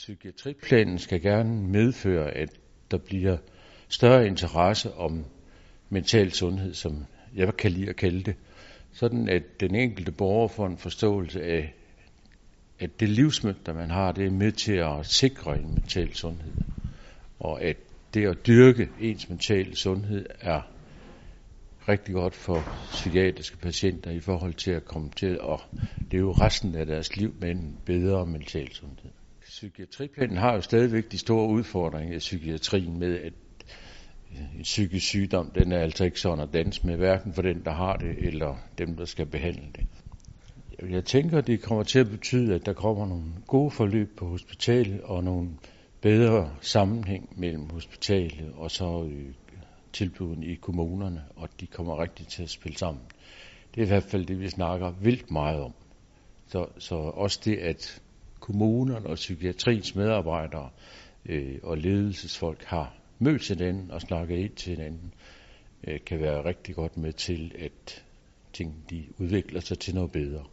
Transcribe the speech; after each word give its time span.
Psykiatriplanen 0.00 0.98
skal 0.98 1.22
gerne 1.22 1.62
medføre, 1.62 2.30
at 2.30 2.50
der 2.90 2.98
bliver 2.98 3.36
større 3.88 4.26
interesse 4.26 4.94
om 4.94 5.24
mental 5.88 6.32
sundhed, 6.32 6.74
som 6.74 7.04
jeg 7.34 7.56
kan 7.56 7.70
lide 7.72 7.88
at 7.88 7.96
kalde 7.96 8.22
det. 8.22 8.34
Sådan 8.92 9.28
at 9.28 9.60
den 9.60 9.74
enkelte 9.74 10.12
borger 10.12 10.48
får 10.48 10.66
en 10.66 10.78
forståelse 10.78 11.42
af, 11.42 11.74
at 12.78 13.00
det 13.00 13.08
livsmønster, 13.08 13.74
man 13.74 13.90
har, 13.90 14.12
det 14.12 14.26
er 14.26 14.30
med 14.30 14.52
til 14.52 14.72
at 14.72 15.06
sikre 15.06 15.58
en 15.58 15.74
mental 15.74 16.14
sundhed. 16.14 16.54
Og 17.38 17.62
at 17.62 17.76
det 18.14 18.26
at 18.26 18.46
dyrke 18.46 18.88
ens 19.00 19.28
mentale 19.28 19.76
sundhed 19.76 20.26
er 20.40 20.60
rigtig 21.88 22.14
godt 22.14 22.34
for 22.34 22.64
psykiatriske 22.92 23.56
patienter 23.56 24.10
i 24.10 24.20
forhold 24.20 24.54
til 24.54 24.70
at 24.70 24.84
komme 24.84 25.10
til 25.16 25.40
at 25.42 25.60
leve 26.10 26.32
resten 26.32 26.74
af 26.74 26.86
deres 26.86 27.16
liv 27.16 27.34
med 27.40 27.50
en 27.50 27.78
bedre 27.86 28.26
mental 28.26 28.72
sundhed. 28.72 29.10
Psykiatriplanen 29.50 30.36
har 30.36 30.54
jo 30.54 30.60
stadigvæk 30.60 31.12
de 31.12 31.18
store 31.18 31.48
udfordringer 31.48 32.16
i 32.16 32.18
psykiatrien 32.18 32.98
med, 32.98 33.20
at 33.20 33.32
øh, 34.32 34.56
en 34.56 34.62
psykisk 34.62 35.06
sygdom, 35.06 35.50
den 35.50 35.72
er 35.72 35.78
altså 35.78 36.04
ikke 36.04 36.20
sådan 36.20 36.40
at 36.40 36.52
danse 36.52 36.86
med, 36.86 36.96
hverken 36.96 37.34
for 37.34 37.42
den, 37.42 37.64
der 37.64 37.70
har 37.70 37.96
det, 37.96 38.18
eller 38.18 38.56
dem, 38.78 38.96
der 38.96 39.04
skal 39.04 39.26
behandle 39.26 39.66
det. 39.76 39.86
Jeg 40.90 41.04
tænker, 41.04 41.40
det 41.40 41.62
kommer 41.62 41.84
til 41.84 41.98
at 41.98 42.10
betyde, 42.10 42.54
at 42.54 42.66
der 42.66 42.72
kommer 42.72 43.06
nogle 43.06 43.32
gode 43.46 43.70
forløb 43.70 44.16
på 44.16 44.26
hospitalet, 44.26 45.00
og 45.00 45.24
nogle 45.24 45.50
bedre 46.00 46.54
sammenhæng 46.60 47.28
mellem 47.36 47.70
hospitalet 47.70 48.52
og 48.56 48.70
så 48.70 49.08
øh, 49.12 49.26
tilbudene 49.92 50.46
i 50.46 50.54
kommunerne, 50.54 51.24
og 51.36 51.48
de 51.60 51.66
kommer 51.66 52.02
rigtig 52.02 52.26
til 52.26 52.42
at 52.42 52.50
spille 52.50 52.78
sammen. 52.78 53.02
Det 53.74 53.80
er 53.80 53.84
i 53.84 53.88
hvert 53.88 54.02
fald 54.02 54.26
det, 54.26 54.40
vi 54.40 54.48
snakker 54.48 54.90
vildt 54.90 55.30
meget 55.30 55.60
om. 55.60 55.72
Så, 56.46 56.66
så 56.78 56.94
også 56.94 57.40
det, 57.44 57.56
at 57.56 58.02
kommunerne 58.50 59.06
og 59.06 59.14
psykiatriens 59.14 59.94
medarbejdere 59.94 60.70
øh, 61.26 61.58
og 61.62 61.78
ledelsesfolk 61.78 62.64
har 62.64 62.94
mødt 63.18 63.48
hinanden 63.48 63.90
og 63.90 64.00
snakket 64.00 64.36
ind 64.38 64.52
til 64.52 64.76
hinanden, 64.76 65.14
øh, 65.86 66.00
kan 66.06 66.20
være 66.20 66.44
rigtig 66.44 66.74
godt 66.74 66.96
med 66.96 67.12
til, 67.12 67.52
at 67.58 68.04
ting 68.52 68.74
de 68.90 69.04
udvikler 69.18 69.60
sig 69.60 69.78
til 69.78 69.94
noget 69.94 70.12
bedre. 70.12 70.44